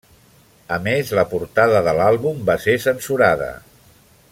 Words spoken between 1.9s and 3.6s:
l'àlbum va ser censurada.